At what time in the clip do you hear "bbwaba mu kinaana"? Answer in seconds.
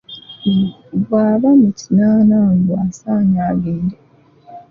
0.97-2.37